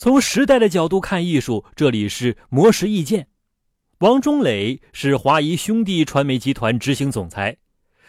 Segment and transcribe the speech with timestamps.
[0.00, 3.28] 从时代的角度看艺术，这里是魔石意见。
[3.98, 7.58] 王中磊是华谊兄弟传媒集团执行总裁，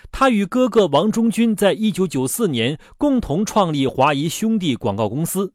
[0.10, 5.54] 他与哥哥王中军在一九九四年共同创立华谊兄弟广告公司，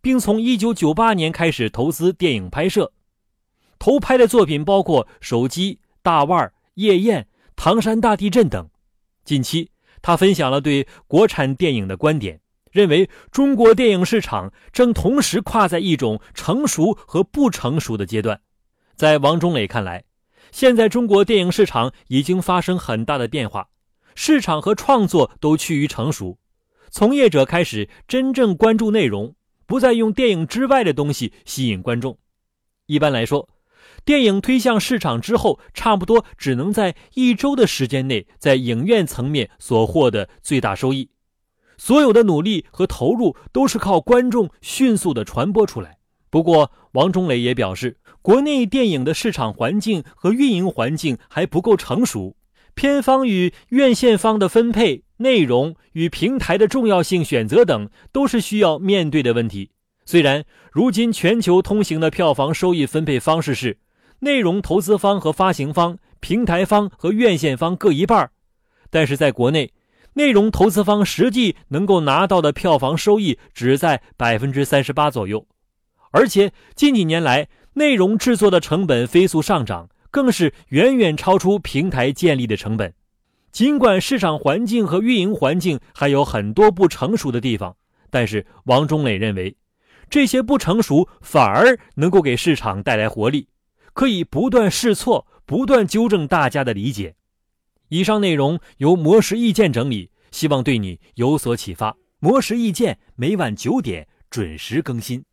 [0.00, 2.90] 并从一九九八年开始投资电影拍摄。
[3.78, 6.46] 投拍的作品包括《手机》《大腕》
[6.76, 7.20] 《夜宴》
[7.56, 8.70] 《唐山大地震》等。
[9.22, 9.70] 近期，
[10.00, 12.40] 他分享了对国产电影的观点，
[12.74, 18.40] 认为中国电影市场正同时跨在一种成熟和不成熟的阶段。
[18.96, 20.02] 在王中磊看来，
[20.50, 23.68] 现在中国电影市场已经发生很大的变化，
[24.16, 26.36] 市场和创作都趋于成熟，
[26.90, 32.18] 从业者开始真正关注内容，不再用电影之外的东西吸引观众。
[32.86, 33.48] 一般来说，
[34.04, 41.08] 电影推向市场之后，差不多只能在一周的时间内，在影院层面所获得最大收益。
[41.76, 45.98] 所有的努力和投入都是靠观众迅速的传播出来。
[46.30, 52.36] 不过，王中磊也表示，国内电影的市场环境和运营环境还不够成熟，
[52.74, 59.70] 片方与院线方的分配、内容与平台的重要性选择等，都是需要面对的问题。
[60.04, 63.78] 虽然如今全球通行的票房收益分配方式是，
[64.20, 68.30] 内容投资方和发行方、平台方和院线方各一半，
[68.90, 69.72] 但是在国内，
[70.14, 75.46] 内容投资方实际能够拿到的票房收益只在百分之三十八左右。
[76.10, 82.94] 而且近几年来，内容制作的成本飞速上涨，更是远远超出平台建立的成本。
[83.50, 87.76] 尽管市场环境和运营环境还有很多不成熟的地方，
[88.10, 89.56] 但是王中磊认为，
[90.08, 93.48] 这些不成熟反而能够给市场带来活力，
[93.92, 97.16] 可以不断试错，不断纠正大家的理解。
[97.88, 101.96] 以上内容由魔石意见整理，希望对你有所启发。
[102.18, 105.24] 魔石意见每晚九点准时更新。